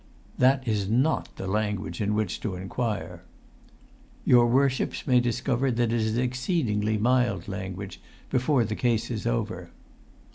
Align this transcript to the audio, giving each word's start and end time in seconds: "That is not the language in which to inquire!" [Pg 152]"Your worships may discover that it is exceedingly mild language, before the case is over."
"That 0.39 0.67
is 0.67 0.89
not 0.89 1.29
the 1.35 1.45
language 1.45 2.01
in 2.01 2.15
which 2.15 2.39
to 2.39 2.55
inquire!" 2.55 3.21
[Pg 4.25 4.33
152]"Your 4.33 4.47
worships 4.49 5.05
may 5.05 5.19
discover 5.19 5.69
that 5.69 5.93
it 5.93 5.93
is 5.93 6.17
exceedingly 6.17 6.97
mild 6.97 7.47
language, 7.47 8.01
before 8.31 8.65
the 8.65 8.75
case 8.75 9.11
is 9.11 9.27
over." 9.27 9.69